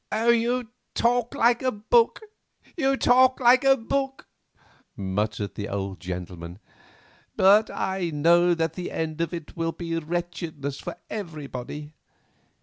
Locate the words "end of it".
8.89-9.55